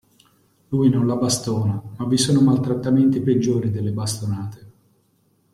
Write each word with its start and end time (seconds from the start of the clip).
Lui 0.69 0.89
non 0.89 1.05
la 1.05 1.15
bastona, 1.15 1.79
ma 1.95 2.05
vi 2.07 2.17
sono 2.17 2.41
maltrattamenti 2.41 3.21
peggiori 3.21 3.69
delle 3.69 3.91
bastonate. 3.91 4.71